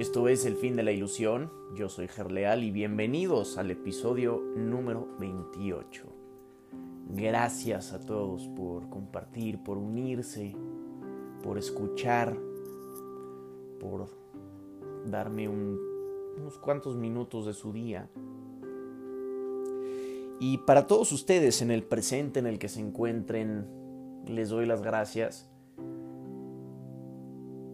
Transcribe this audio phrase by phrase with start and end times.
[0.00, 1.52] Esto es El fin de la ilusión.
[1.74, 6.04] Yo soy Gerleal y bienvenidos al episodio número 28.
[7.10, 10.56] Gracias a todos por compartir, por unirse,
[11.42, 12.34] por escuchar,
[13.78, 14.08] por
[15.04, 18.08] darme unos cuantos minutos de su día.
[20.40, 23.66] Y para todos ustedes en el presente en el que se encuentren,
[24.24, 25.49] les doy las gracias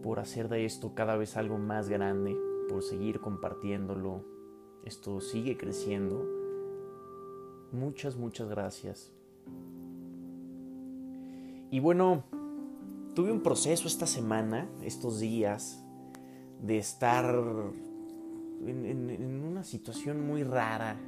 [0.07, 2.33] por hacer de esto cada vez algo más grande,
[2.69, 4.23] por seguir compartiéndolo.
[4.85, 6.25] Esto sigue creciendo.
[7.73, 9.11] Muchas, muchas gracias.
[11.69, 12.23] Y bueno,
[13.15, 15.83] tuve un proceso esta semana, estos días,
[16.61, 17.25] de estar
[18.65, 21.01] en, una situación muy rara,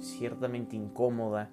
[0.00, 1.50] ciertamente incómoda.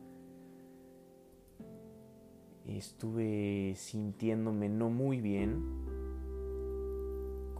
[2.65, 5.93] Estuve sintiéndome no muy bien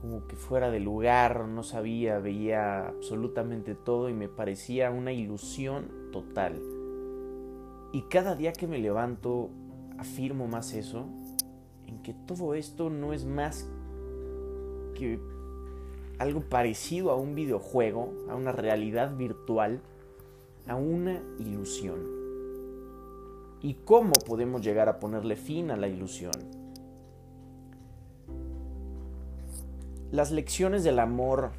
[0.06, 6.12] como que fuera de lugar, no sabía, veía absolutamente todo y me parecía una ilusión
[6.12, 6.62] total.
[7.92, 9.50] Y cada día que me levanto
[9.98, 11.08] afirmo más eso,
[11.88, 13.68] en que todo esto no es más
[14.94, 15.20] que
[16.20, 19.82] algo parecido a un videojuego, a una realidad virtual,
[20.68, 21.98] a una ilusión.
[23.60, 26.65] ¿Y cómo podemos llegar a ponerle fin a la ilusión?
[30.12, 31.52] Las lecciones del amor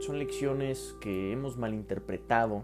[0.00, 2.62] son lecciones que hemos malinterpretado.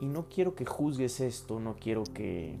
[0.00, 2.56] Y no quiero que juzgues esto, no quiero que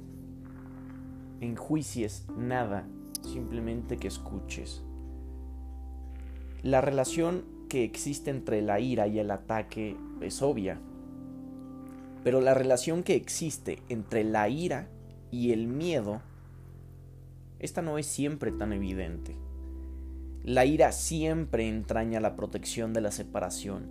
[1.40, 2.88] enjuicies nada,
[3.22, 4.82] simplemente que escuches.
[6.64, 10.80] La relación que existe entre la ira y el ataque es obvia,
[12.24, 14.88] pero la relación que existe entre la ira
[15.30, 16.20] y el miedo,
[17.60, 19.36] esta no es siempre tan evidente.
[20.48, 23.90] La ira siempre entraña la protección de la separación,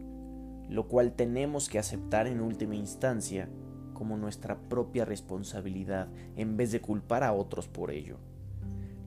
[0.72, 3.48] lo cual tenemos que aceptar en última instancia
[3.94, 8.18] como nuestra propia responsabilidad en vez de culpar a otros por ello.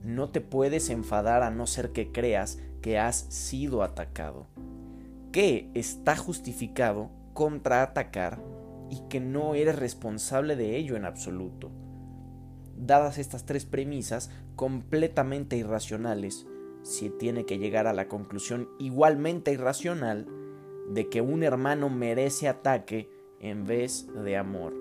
[0.01, 4.47] No te puedes enfadar a no ser que creas que has sido atacado,
[5.33, 8.41] que está justificado contraatacar
[8.89, 11.69] y que no eres responsable de ello en absoluto.
[12.77, 16.47] Dadas estas tres premisas completamente irracionales,
[16.83, 20.27] si tiene que llegar a la conclusión igualmente irracional
[20.89, 23.09] de que un hermano merece ataque
[23.39, 24.73] en vez de amor.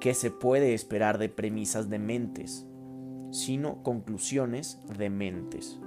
[0.00, 2.66] ¿Qué se puede esperar de premisas dementes?
[3.30, 5.78] Sino conclusiones dementes.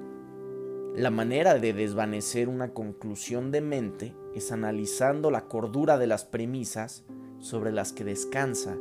[0.96, 7.04] La manera de desvanecer una conclusión demente es analizando la cordura de las premisas
[7.40, 8.78] sobre las que descansa.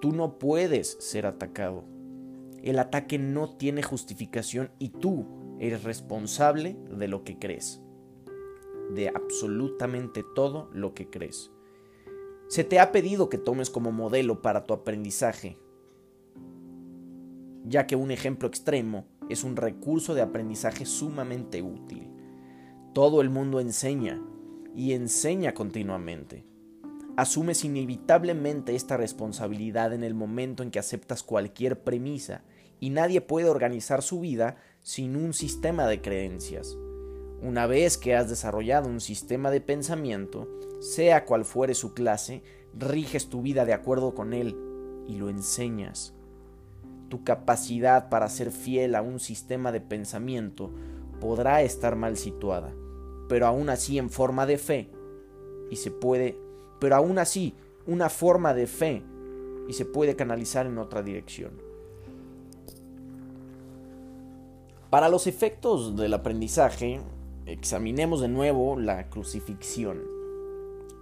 [0.00, 1.97] Tú no puedes ser atacado
[2.62, 5.26] el ataque no tiene justificación y tú
[5.60, 7.82] eres responsable de lo que crees.
[8.94, 11.50] De absolutamente todo lo que crees.
[12.48, 15.58] Se te ha pedido que tomes como modelo para tu aprendizaje,
[17.64, 22.10] ya que un ejemplo extremo es un recurso de aprendizaje sumamente útil.
[22.94, 24.22] Todo el mundo enseña
[24.74, 26.47] y enseña continuamente.
[27.18, 32.44] Asumes inevitablemente esta responsabilidad en el momento en que aceptas cualquier premisa
[32.78, 36.78] y nadie puede organizar su vida sin un sistema de creencias.
[37.42, 40.46] Una vez que has desarrollado un sistema de pensamiento,
[40.78, 44.56] sea cual fuere su clase, riges tu vida de acuerdo con él
[45.08, 46.14] y lo enseñas.
[47.08, 50.72] Tu capacidad para ser fiel a un sistema de pensamiento
[51.20, 52.72] podrá estar mal situada,
[53.28, 54.92] pero aún así en forma de fe,
[55.68, 56.47] y se puede
[56.78, 57.54] pero aún así
[57.86, 59.02] una forma de fe
[59.68, 61.52] y se puede canalizar en otra dirección.
[64.90, 67.00] Para los efectos del aprendizaje,
[67.44, 70.02] examinemos de nuevo la crucifixión.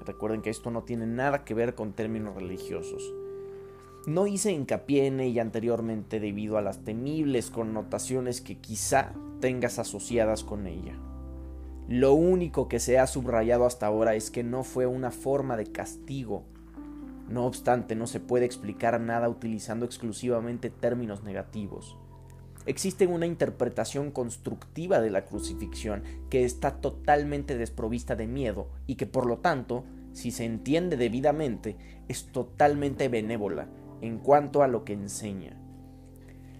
[0.04, 3.12] Recuerden que esto no tiene nada que ver con términos religiosos.
[4.06, 10.44] No hice hincapié en ella anteriormente debido a las temibles connotaciones que quizá tengas asociadas
[10.44, 10.96] con ella.
[11.88, 15.66] Lo único que se ha subrayado hasta ahora es que no fue una forma de
[15.66, 16.44] castigo.
[17.28, 21.96] No obstante, no se puede explicar nada utilizando exclusivamente términos negativos.
[22.66, 29.06] Existe una interpretación constructiva de la crucifixión que está totalmente desprovista de miedo y que
[29.06, 31.76] por lo tanto, si se entiende debidamente,
[32.08, 33.68] es totalmente benévola
[34.00, 35.56] en cuanto a lo que enseña.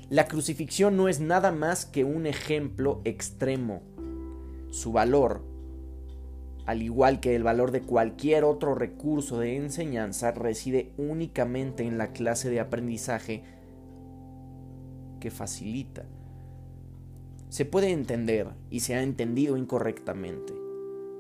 [0.09, 3.83] La crucifixión no es nada más que un ejemplo extremo
[4.71, 5.43] su valor,
[6.67, 12.13] al igual que el valor de cualquier otro recurso de enseñanza, reside únicamente en la
[12.13, 13.45] clase de aprendizaje
[15.21, 16.05] que facilita.
[17.49, 20.53] se puede entender y se ha entendido incorrectamente.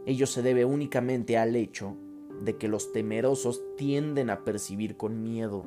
[0.07, 1.97] Ello se debe únicamente al hecho
[2.45, 5.65] de que los temerosos tienden a percibir con miedo.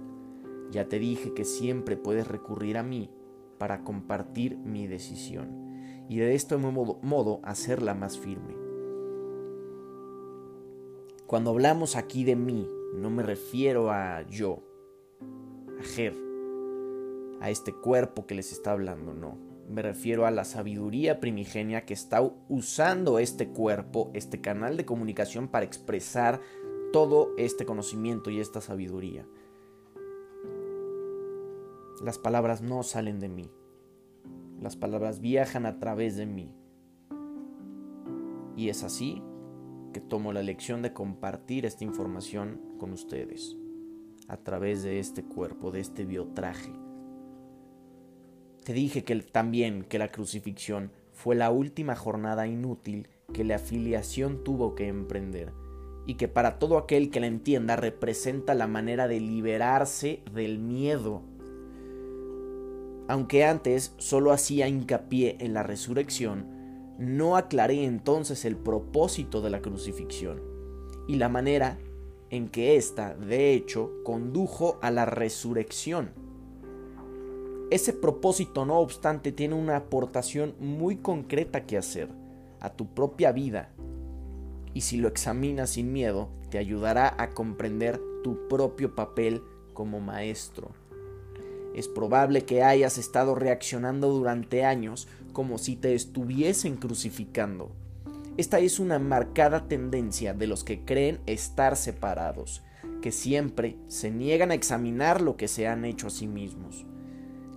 [0.70, 3.10] Ya te dije que siempre puedes recurrir a mí
[3.58, 5.69] para compartir mi decisión
[6.10, 8.58] y de este modo, modo hacerla más firme.
[11.28, 14.64] Cuando hablamos aquí de mí, no me refiero a yo,
[15.80, 16.16] a Ger,
[17.40, 19.38] a este cuerpo que les está hablando, no.
[19.70, 25.48] Me refiero a la sabiduría primigenia que está usando este cuerpo, este canal de comunicación
[25.48, 26.42] para expresar
[26.92, 29.28] todo este conocimiento y esta sabiduría.
[32.04, 33.52] Las palabras no salen de mí.
[34.62, 36.54] Las palabras viajan a través de mí.
[38.56, 39.22] Y es así
[39.94, 43.56] que tomo la lección de compartir esta información con ustedes
[44.28, 46.72] a través de este cuerpo, de este biotraje.
[48.64, 54.44] Te dije que también que la crucifixión fue la última jornada inútil que la afiliación
[54.44, 55.54] tuvo que emprender
[56.06, 61.24] y que para todo aquel que la entienda representa la manera de liberarse del miedo.
[63.10, 66.46] Aunque antes solo hacía hincapié en la resurrección,
[67.00, 70.40] no aclaré entonces el propósito de la crucifixión
[71.08, 71.80] y la manera
[72.30, 76.12] en que ésta, de hecho, condujo a la resurrección.
[77.72, 82.10] Ese propósito, no obstante, tiene una aportación muy concreta que hacer
[82.60, 83.72] a tu propia vida
[84.76, 89.42] y si lo examinas sin miedo, te ayudará a comprender tu propio papel
[89.74, 90.70] como maestro.
[91.76, 97.72] Es probable que hayas estado reaccionando durante años como si te estuviesen crucificando.
[98.38, 102.64] Esta es una marcada tendencia de los que creen estar separados,
[103.02, 106.86] que siempre se niegan a examinar lo que se han hecho a sí mismos.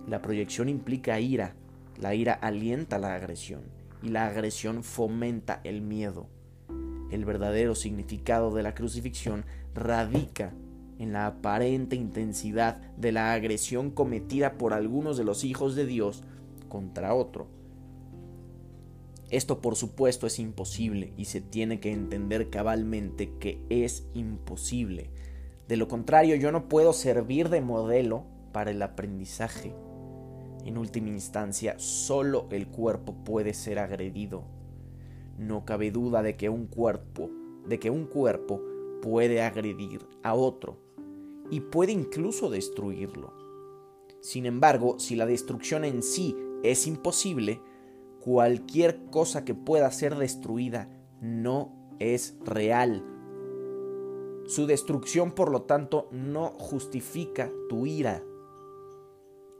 [0.07, 1.55] La proyección implica ira,
[1.99, 3.61] la ira alienta la agresión
[4.01, 6.27] y la agresión fomenta el miedo.
[7.11, 10.51] El verdadero significado de la crucifixión radica
[10.99, 16.23] en la aparente intensidad de la agresión cometida por algunos de los hijos de Dios
[16.69, 17.47] contra otro.
[19.29, 25.09] Esto por supuesto es imposible y se tiene que entender cabalmente que es imposible.
[25.67, 29.73] De lo contrario, yo no puedo servir de modelo para el aprendizaje.
[30.65, 34.45] En última instancia, solo el cuerpo puede ser agredido
[35.37, 37.29] no cabe duda de que un cuerpo,
[37.65, 38.61] de que un cuerpo
[39.01, 40.77] puede agredir a otro
[41.49, 43.33] y puede incluso destruirlo.
[44.21, 47.61] Sin embargo, si la destrucción en sí es imposible,
[48.21, 50.89] cualquier cosa que pueda ser destruida
[51.21, 53.03] no es real.
[54.45, 58.23] Su destrucción, por lo tanto, no justifica tu ira.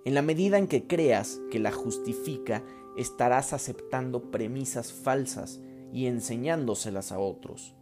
[0.05, 2.63] En la medida en que creas que la justifica,
[2.97, 7.75] estarás aceptando premisas falsas y enseñándoselas a otros.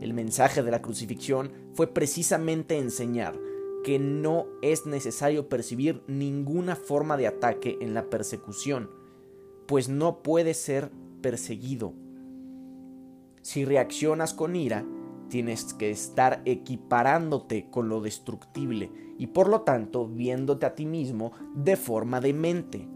[0.00, 3.38] El mensaje de la crucifixión fue precisamente enseñar
[3.84, 8.90] que no es necesario percibir ninguna forma de ataque en la persecución,
[9.66, 10.90] pues no puede ser
[11.20, 11.94] perseguido.
[13.42, 14.84] Si reaccionas con ira,
[15.28, 21.32] tienes que estar equiparándote con lo destructible y por lo tanto viéndote a ti mismo
[21.54, 22.88] de forma demente.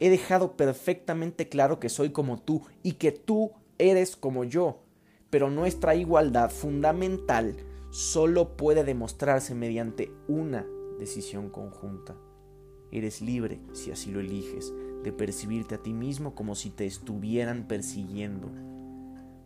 [0.00, 4.82] He dejado perfectamente claro que soy como tú y que tú eres como yo,
[5.30, 7.56] pero nuestra igualdad fundamental
[7.90, 10.66] solo puede demostrarse mediante una
[10.98, 12.16] decisión conjunta.
[12.92, 14.72] Eres libre, si así lo eliges,
[15.04, 18.48] de percibirte a ti mismo como si te estuvieran persiguiendo.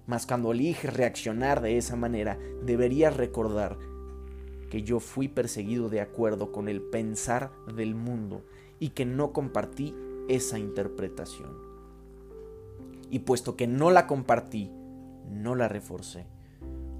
[0.06, 3.78] Mas cuando eliges reaccionar de esa manera, deberías recordar
[4.70, 8.42] que yo fui perseguido de acuerdo con el pensar del mundo
[8.80, 9.94] y que no compartí
[10.28, 11.50] esa interpretación.
[13.10, 14.70] Y puesto que no la compartí,
[15.30, 16.26] no la reforcé.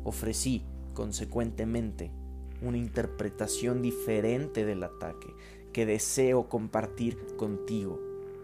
[0.04, 2.10] Ofrecí, consecuentemente,
[2.62, 5.28] una interpretación diferente del ataque
[5.72, 8.00] que deseo compartir contigo.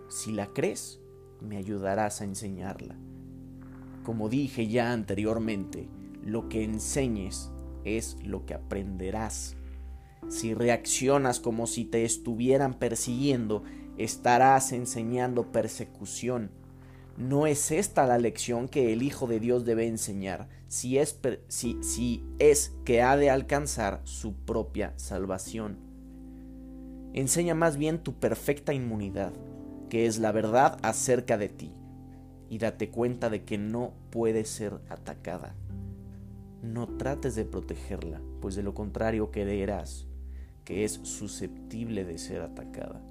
[0.08, 1.00] Si la crees,
[1.40, 2.96] me ayudarás a enseñarla.
[4.04, 5.88] Como dije ya anteriormente,
[6.24, 7.50] lo que enseñes
[7.84, 9.56] es lo que aprenderás.
[10.28, 13.62] Si reaccionas como si te estuvieran persiguiendo,
[13.96, 16.50] estarás enseñando persecución.
[17.20, 21.76] No es esta la lección que el Hijo de Dios debe enseñar, si es, si,
[21.82, 25.76] si es que ha de alcanzar su propia salvación.
[27.12, 29.34] Enseña más bien tu perfecta inmunidad,
[29.90, 31.74] que es la verdad acerca de ti,
[32.48, 35.54] y date cuenta de que no puede ser atacada.
[36.62, 40.06] No trates de protegerla, pues de lo contrario creerás
[40.64, 43.02] que es susceptible de ser atacada.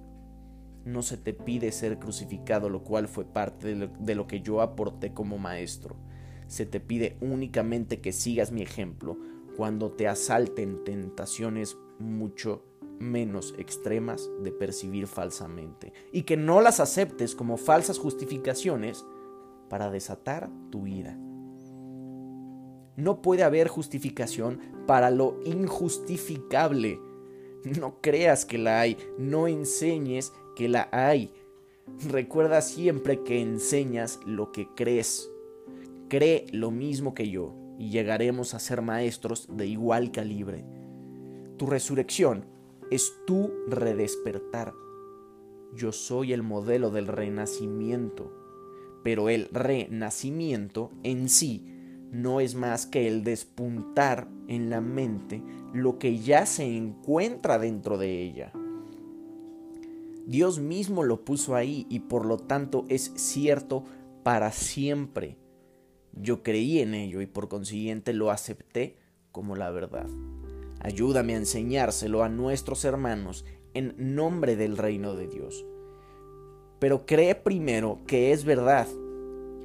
[0.86, 5.14] No se te pide ser crucificado, lo cual fue parte de lo, que yo aporté
[5.14, 5.96] como maestro.
[6.48, 9.18] Se te pide únicamente que sigas mi ejemplo
[9.56, 12.66] cuando te asalten tentaciones mucho
[13.00, 19.06] menos extremas de percibir falsamente y que no las aceptes como falsas justificaciones
[19.70, 21.18] para desatar tu ira.
[22.96, 27.00] No puede haber justificación para lo injustificable.
[27.64, 30.34] No creas que la hay, no enseñes
[30.68, 31.32] la hay.
[32.10, 35.30] Recuerda siempre que enseñas lo que crees.
[36.10, 40.66] Cree lo mismo que yo y llegaremos a ser maestros de igual calibre.
[41.58, 42.46] Tu resurrección
[42.92, 44.74] es tu redespertar.
[45.74, 48.34] Yo soy el modelo del renacimiento,
[49.04, 51.66] pero el renacimiento en sí
[52.12, 57.98] no es más que el despuntar en la mente lo que ya se encuentra dentro
[57.98, 58.52] de ella.
[60.30, 63.84] Dios mismo lo puso ahí y por lo tanto es cierto
[64.22, 65.38] para siempre.
[66.14, 68.96] Yo creí en ello y por consiguiente lo acepté
[69.32, 70.06] como la verdad.
[70.82, 73.44] Ayúdame a enseñárselo a nuestros hermanos
[73.74, 75.66] en nombre del reino de Dios.
[76.78, 78.86] Pero cree primero que es verdad,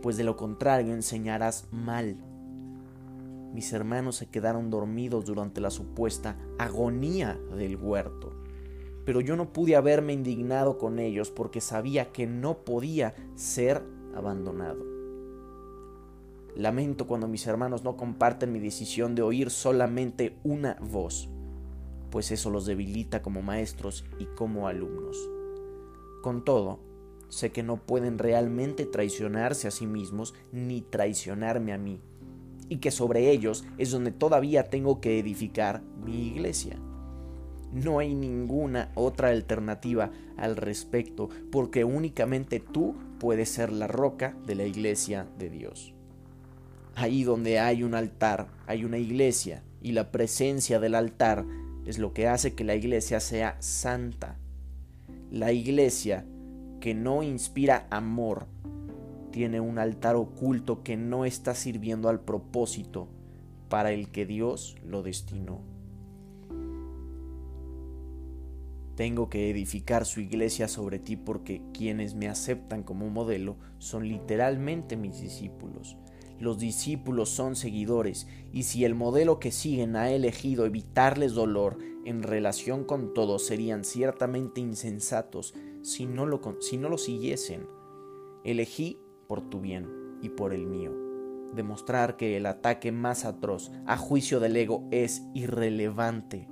[0.01, 2.17] pues de lo contrario enseñarás mal.
[3.53, 8.44] Mis hermanos se quedaron dormidos durante la supuesta agonía del huerto,
[9.05, 13.83] pero yo no pude haberme indignado con ellos porque sabía que no podía ser
[14.15, 14.85] abandonado.
[16.57, 21.29] Lamento cuando mis hermanos no comparten mi decisión de oír solamente una voz,
[22.11, 25.19] pues eso los debilita como maestros y como alumnos.
[26.23, 26.79] Con todo,
[27.29, 32.01] sé que no pueden realmente traicionarse a sí mismos ni traicionarme a mí,
[32.69, 36.79] y que sobre ellos es donde todavía tengo que edificar mi iglesia.
[37.75, 44.55] No hay ninguna otra alternativa al respecto, porque únicamente tú puedes ser la roca de
[44.55, 45.93] la iglesia de Dios.
[46.95, 51.45] Ahí donde hay un altar, hay una iglesia, y la presencia del altar
[51.85, 54.39] es lo que hace que la iglesia sea santa.
[55.33, 56.25] La iglesia
[56.81, 58.47] que no inspira amor
[59.33, 63.09] tiene un altar oculto que no está sirviendo al propósito
[63.69, 65.74] para el que Dios lo destinó.
[68.97, 74.97] Tengo que edificar su iglesia sobre ti porque quienes me aceptan como modelo son literalmente
[74.97, 75.97] mis discípulos
[76.41, 82.23] los discípulos son seguidores y si el modelo que siguen ha elegido evitarles dolor en
[82.23, 87.67] relación con todos serían ciertamente insensatos si no lo, si no lo siguiesen.
[88.45, 89.89] Elegí por tu bien
[90.21, 90.93] y por el mío.
[91.55, 96.49] Demostrar que el ataque más atroz a juicio del ego es irrelevante.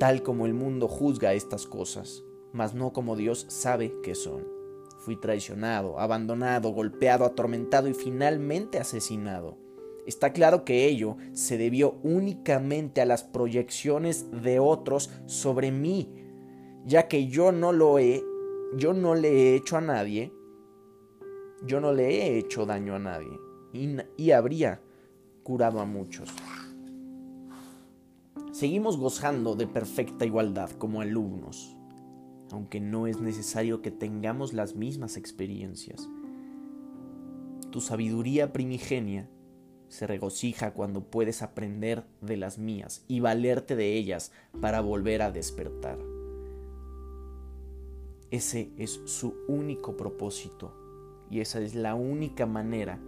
[0.00, 4.48] Tal como el mundo juzga estas cosas, mas no como Dios sabe que son.
[5.00, 9.58] Fui traicionado, abandonado, golpeado, atormentado y finalmente asesinado.
[10.06, 16.08] Está claro que ello se debió únicamente a las proyecciones de otros sobre mí,
[16.86, 18.24] ya que yo no lo he,
[18.78, 20.32] yo no le he hecho a nadie,
[21.66, 23.38] yo no le he hecho daño a nadie
[23.74, 24.80] y, y habría
[25.42, 26.30] curado a muchos.
[28.60, 31.74] Seguimos gozando de perfecta igualdad como alumnos,
[32.50, 36.10] aunque no es necesario que tengamos las mismas experiencias.
[37.70, 39.30] Tu sabiduría primigenia
[39.88, 45.32] se regocija cuando puedes aprender de las mías y valerte de ellas para volver a
[45.32, 45.98] despertar.
[48.30, 50.74] Ese es su único propósito
[51.30, 53.00] y esa es la única manera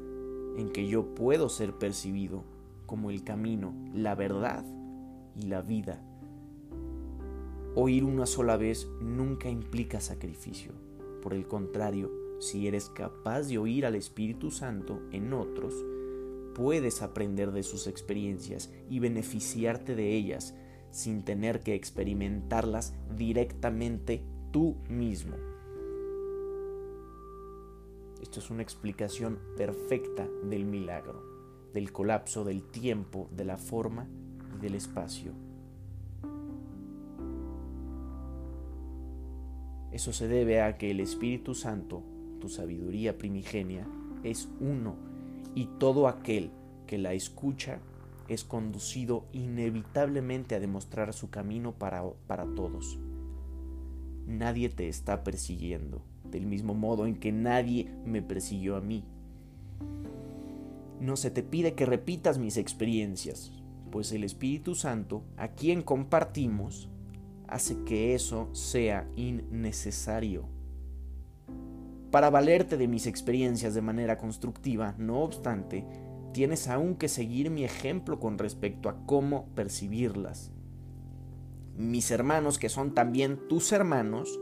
[0.56, 2.42] en que yo puedo ser percibido
[2.86, 4.64] como el camino, la verdad
[5.36, 6.02] y la vida
[7.74, 10.72] Oír una sola vez nunca implica sacrificio.
[11.22, 15.74] Por el contrario, si eres capaz de oír al Espíritu Santo en otros,
[16.54, 20.54] puedes aprender de sus experiencias y beneficiarte de ellas
[20.90, 25.36] sin tener que experimentarlas directamente tú mismo.
[28.20, 31.22] Esto es una explicación perfecta del milagro,
[31.72, 34.10] del colapso del tiempo, de la forma
[34.62, 35.32] del espacio.
[39.92, 42.02] Eso se debe a que el Espíritu Santo,
[42.40, 43.86] tu sabiduría primigenia,
[44.22, 44.96] es uno
[45.54, 46.50] y todo aquel
[46.86, 47.78] que la escucha
[48.28, 52.98] es conducido inevitablemente a demostrar su camino para, para todos.
[54.26, 59.04] Nadie te está persiguiendo, del mismo modo en que nadie me persiguió a mí.
[61.00, 63.52] No se te pide que repitas mis experiencias,
[63.92, 66.88] pues el Espíritu Santo, a quien compartimos,
[67.46, 70.48] hace que eso sea innecesario.
[72.10, 75.86] Para valerte de mis experiencias de manera constructiva, no obstante,
[76.32, 80.50] tienes aún que seguir mi ejemplo con respecto a cómo percibirlas.
[81.76, 84.40] Mis hermanos, que son también tus hermanos,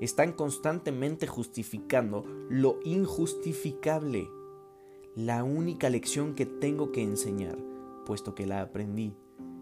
[0.00, 4.28] están constantemente justificando lo injustificable.
[5.14, 7.58] La única lección que tengo que enseñar,
[8.08, 9.14] puesto que la aprendí,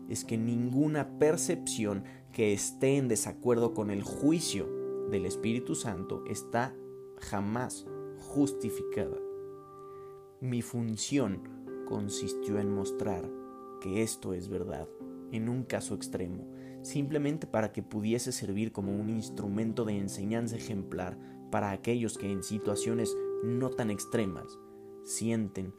[0.09, 4.69] es que ninguna percepción que esté en desacuerdo con el juicio
[5.11, 6.73] del Espíritu Santo está
[7.19, 7.89] jamás
[8.21, 9.17] justificada.
[10.41, 11.43] Mi función
[11.89, 13.29] consistió en mostrar
[13.81, 14.89] que esto es verdad,
[15.33, 16.47] en un caso extremo,
[16.83, 21.19] simplemente para que pudiese servir como un instrumento de enseñanza ejemplar
[21.51, 23.13] para aquellos que en situaciones
[23.43, 24.57] no tan extremas
[25.03, 25.75] sienten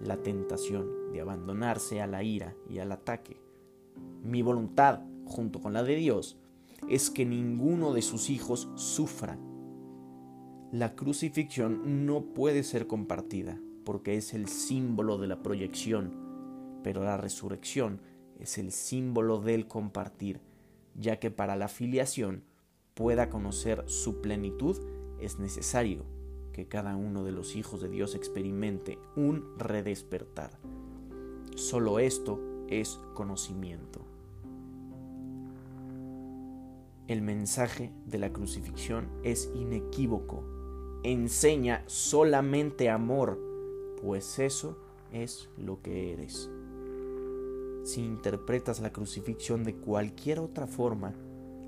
[0.00, 3.40] la tentación de abandonarse a la ira y al ataque.
[4.22, 6.38] Mi voluntad, junto con la de Dios,
[6.88, 9.38] es que ninguno de sus hijos sufra.
[10.70, 16.12] La crucifixión no puede ser compartida porque es el símbolo de la proyección,
[16.82, 18.02] pero la resurrección
[18.38, 20.40] es el símbolo del compartir,
[20.94, 22.44] ya que para la filiación
[22.94, 24.76] pueda conocer su plenitud
[25.20, 26.04] es necesario
[26.58, 30.50] que cada uno de los hijos de Dios experimente un redespertar.
[31.54, 34.00] Solo esto es conocimiento.
[37.06, 40.42] El mensaje de la crucifixión es inequívoco.
[41.04, 43.38] Enseña solamente amor,
[44.02, 44.76] pues eso
[45.12, 46.50] es lo que eres.
[47.84, 51.14] Si interpretas la crucifixión de cualquier otra forma,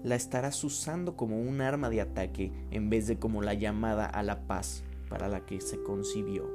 [0.02, 4.22] la estarás usando como un arma de ataque en vez de como la llamada a
[4.22, 6.48] la paz para la que se concibió.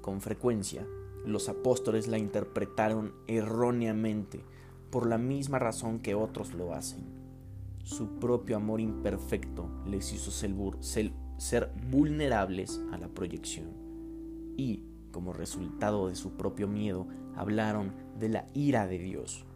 [0.00, 0.86] Con frecuencia,
[1.24, 4.44] los apóstoles la interpretaron erróneamente
[4.90, 7.04] por la misma razón que otros lo hacen.
[7.82, 13.68] Su propio amor imperfecto les hizo ser vulnerables a la proyección
[14.56, 19.46] y, como resultado de su propio miedo, hablaron de la ira de Dios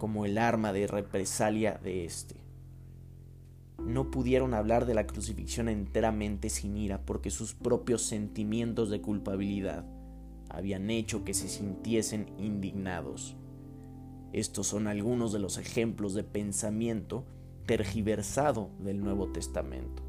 [0.00, 2.34] como el arma de represalia de éste.
[3.78, 9.84] No pudieron hablar de la crucifixión enteramente sin ira porque sus propios sentimientos de culpabilidad
[10.48, 13.36] habían hecho que se sintiesen indignados.
[14.32, 17.24] Estos son algunos de los ejemplos de pensamiento
[17.66, 20.02] tergiversado del Nuevo Testamento.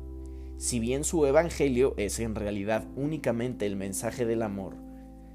[0.58, 4.76] Si bien su evangelio es en realidad únicamente el mensaje del amor,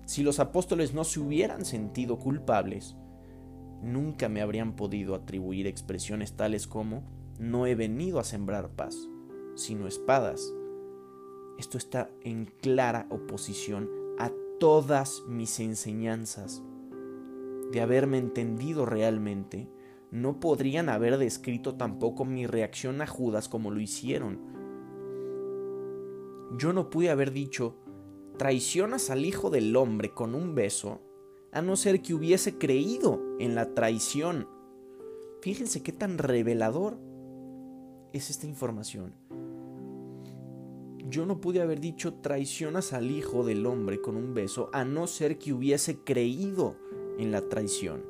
[0.07, 2.97] si los apóstoles no se hubieran sentido culpables,
[3.82, 7.04] nunca me habrían podido atribuir expresiones tales como
[7.38, 9.08] no he venido a sembrar paz,
[9.54, 10.52] sino espadas.
[11.58, 16.62] Esto está en clara oposición a todas mis enseñanzas.
[17.72, 19.68] De haberme entendido realmente,
[20.10, 24.38] no podrían haber descrito tampoco mi reacción a Judas como lo hicieron.
[26.58, 27.76] Yo no pude haber dicho,
[28.38, 31.00] traicionas al Hijo del Hombre con un beso,
[31.52, 34.48] a no ser que hubiese creído en la traición.
[35.40, 36.98] Fíjense qué tan revelador
[38.12, 39.14] es esta información.
[41.09, 45.06] Yo no pude haber dicho traicionas al Hijo del Hombre con un beso, a no
[45.06, 46.76] ser que hubiese creído
[47.18, 48.04] en la traición.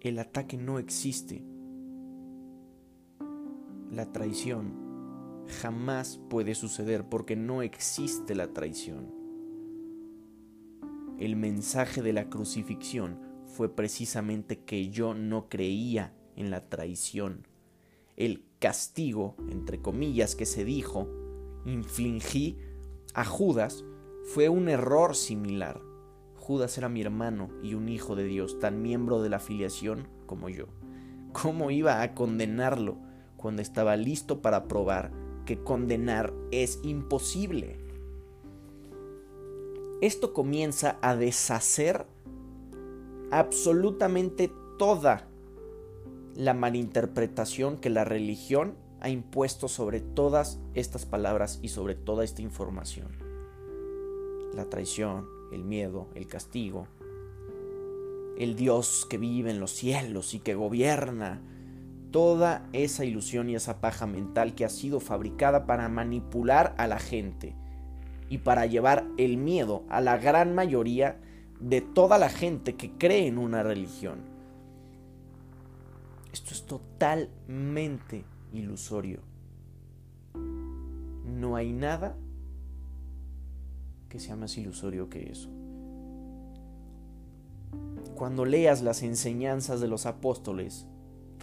[0.00, 1.42] El ataque no existe.
[3.90, 4.88] La traición
[5.60, 9.17] jamás puede suceder porque no existe la traición.
[11.18, 17.48] El mensaje de la crucifixión fue precisamente que yo no creía en la traición.
[18.16, 21.08] El castigo, entre comillas, que se dijo,
[21.64, 22.56] infligí
[23.14, 23.84] a Judas
[24.32, 25.80] fue un error similar.
[26.36, 30.48] Judas era mi hermano y un hijo de Dios, tan miembro de la filiación como
[30.48, 30.66] yo.
[31.32, 32.96] ¿Cómo iba a condenarlo
[33.36, 35.10] cuando estaba listo para probar
[35.46, 37.87] que condenar es imposible?
[40.00, 42.06] Esto comienza a deshacer
[43.32, 45.26] absolutamente toda
[46.36, 52.42] la malinterpretación que la religión ha impuesto sobre todas estas palabras y sobre toda esta
[52.42, 53.08] información.
[54.54, 56.86] La traición, el miedo, el castigo,
[58.38, 61.42] el Dios que vive en los cielos y que gobierna,
[62.12, 67.00] toda esa ilusión y esa paja mental que ha sido fabricada para manipular a la
[67.00, 67.56] gente
[68.28, 71.18] y para llevar el miedo a la gran mayoría
[71.60, 74.18] de toda la gente que cree en una religión.
[76.32, 79.20] Esto es totalmente ilusorio.
[81.24, 82.16] No hay nada
[84.08, 85.50] que sea más ilusorio que eso.
[88.14, 90.86] Cuando leas las enseñanzas de los apóstoles,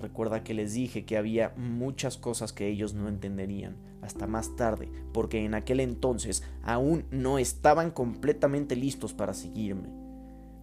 [0.06, 4.88] recuerda que les dije que había muchas cosas que ellos no entenderían hasta más tarde,
[5.14, 9.90] porque en aquel entonces aún no estaban completamente listos para seguirme.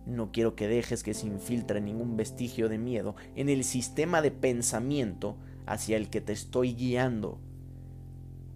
[0.06, 4.30] No quiero que dejes que se infiltre ningún vestigio de miedo en el sistema de
[4.30, 7.40] pensamiento hacia el que te estoy guiando.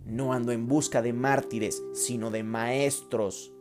[0.04, 3.52] No ando en busca de mártires, sino de maestros.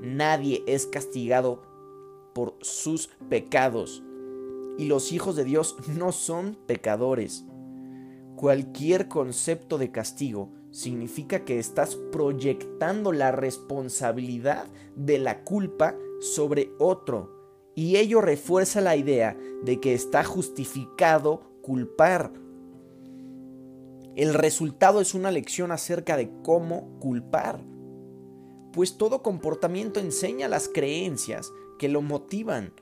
[0.00, 1.62] Nadie es castigado
[2.34, 4.02] por sus pecados.
[4.78, 7.44] Y los hijos de Dios no son pecadores.
[8.36, 17.32] Cualquier concepto de castigo significa que estás proyectando la responsabilidad de la culpa sobre otro.
[17.76, 22.32] Y ello refuerza la idea de que está justificado culpar.
[24.16, 27.64] El resultado es una lección acerca de cómo culpar.
[28.72, 32.72] Pues todo comportamiento enseña las creencias que lo motivan.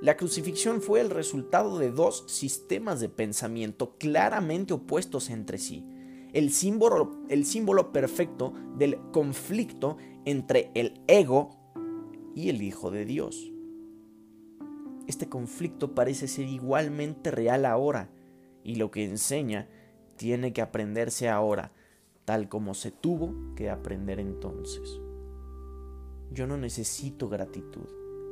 [0.00, 5.84] La crucifixión fue el resultado de dos sistemas de pensamiento claramente opuestos entre sí.
[6.32, 11.50] El símbolo, perfecto del conflicto entre el ego
[12.34, 13.50] y el Hijo de Dios.
[15.08, 18.10] Este conflicto parece ser igualmente real ahora
[18.62, 19.68] y lo que enseña
[20.16, 21.72] tiene que aprenderse ahora,
[22.24, 25.00] tal como se tuvo que aprender entonces.
[26.30, 27.88] Yo no necesito gratitud,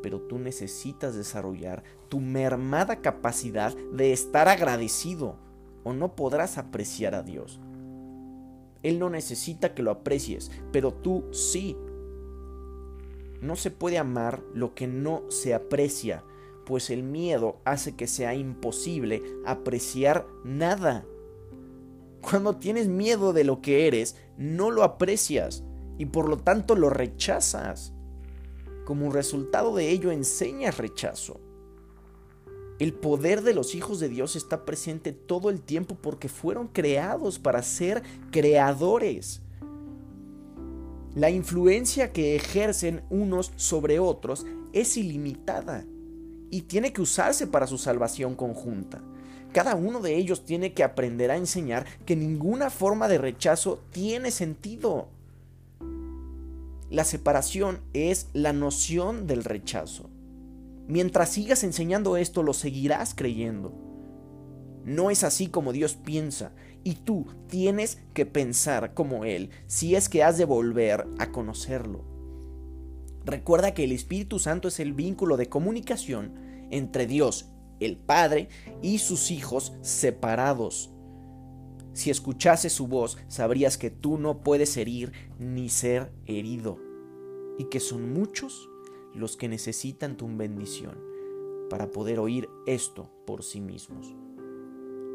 [0.07, 5.35] pero tú necesitas desarrollar tu mermada capacidad de estar agradecido
[5.83, 7.59] o no podrás apreciar a Dios.
[8.85, 11.77] Él no necesita que lo aprecies, pero tú sí.
[13.41, 16.23] No se puede amar lo que no se aprecia,
[16.67, 21.05] pues el miedo hace que sea imposible apreciar nada.
[22.21, 25.65] Cuando tienes miedo de lo que eres, no lo aprecias
[25.99, 27.96] y por lo tanto lo rechazas.
[28.87, 31.41] Como resultado de ello enseñas rechazo.
[32.79, 37.41] El poder de los hijos de Dios está presente todo el tiempo porque fueron creados
[37.41, 39.43] para ser creadores.
[41.17, 45.85] La influencia que ejercen unos sobre otros es ilimitada
[46.53, 49.03] y tiene que usarse para su salvación conjunta.
[49.53, 54.31] Cada uno de ellos tiene que aprender a enseñar que ninguna forma de rechazo tiene
[54.31, 55.09] sentido.
[56.91, 60.11] La separación es la noción del rechazo.
[60.87, 63.75] Mientras sigas enseñando esto, lo seguirás creyendo.
[64.85, 66.53] No es así como Dios piensa
[66.85, 72.05] y tú tienes que pensar como Él si es que has de volver a conocerlo.
[73.25, 76.35] Recuerda que el Espíritu Santo es el vínculo de comunicación
[76.71, 77.47] entre Dios,
[77.81, 78.49] el Padre,
[78.81, 80.93] y sus hijos separados.
[81.97, 86.79] Si escuchases su voz, sabrías que tú no puedes herir ni ser herido,
[87.57, 88.69] y que son muchos
[89.15, 91.01] los que necesitan tu bendición
[91.71, 94.15] para poder oír esto por sí mismos.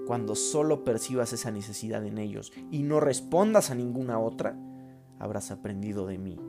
[0.07, 4.57] Cuando solo percibas esa necesidad en ellos y no respondas a ninguna otra,
[5.19, 6.39] habrás aprendido de mí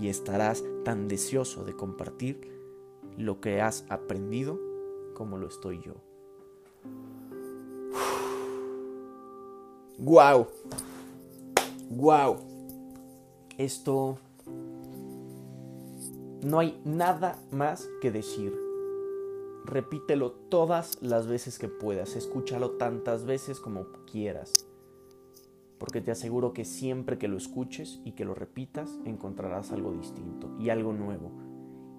[0.00, 2.40] y estarás tan deseoso de compartir
[3.18, 4.60] lo que has aprendido
[5.12, 6.05] como lo estoy yo.
[9.98, 10.46] ¡Guau!
[11.90, 12.36] ¡Guau!
[13.56, 14.18] Esto...
[16.42, 18.54] No hay nada más que decir.
[19.64, 22.14] Repítelo todas las veces que puedas.
[22.14, 24.66] Escúchalo tantas veces como quieras.
[25.78, 30.54] Porque te aseguro que siempre que lo escuches y que lo repitas, encontrarás algo distinto
[30.60, 31.32] y algo nuevo.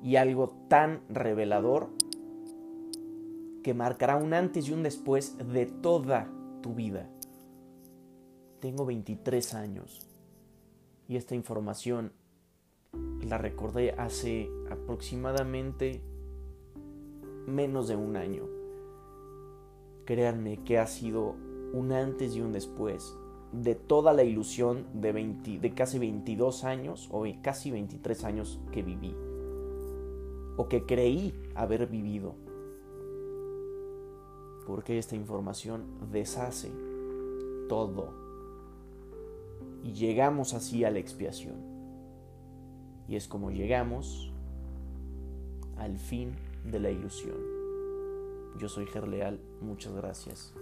[0.04, 1.90] Y algo tan revelador
[3.64, 6.32] que marcará un antes y un después de toda
[6.62, 7.10] tu vida.
[8.60, 10.08] Tengo 23 años
[11.08, 12.12] y esta información
[13.22, 16.02] la recordé hace aproximadamente
[17.46, 18.44] menos de un año.
[20.06, 21.36] Créanme que ha sido
[21.74, 23.16] un antes y un después
[23.52, 29.16] de toda la ilusión de, casi 22 años o casi 23 años que viví
[30.58, 32.36] o que creí haber vivido.
[34.66, 36.72] Porque esta información deshace
[37.70, 38.27] todo.
[39.84, 41.56] Y llegamos así a la expiación.
[43.08, 44.32] Y es como llegamos
[45.78, 46.36] al fin
[46.66, 47.38] de la ilusión.
[48.60, 50.54] Yo soy Gerleal, muchas gracias.